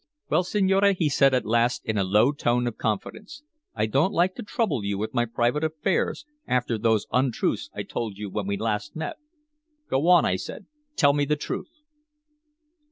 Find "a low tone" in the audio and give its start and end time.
1.95-2.65